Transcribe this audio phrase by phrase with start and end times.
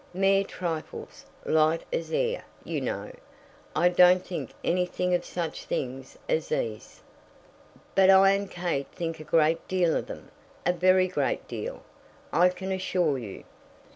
[0.15, 3.11] Mere trifles; light as air, you know.
[3.75, 7.03] I don't think anything of such things as these."
[7.93, 10.31] "But I and Kate think a great deal of them,
[10.65, 11.83] a very great deal,
[12.33, 13.43] I can assure you.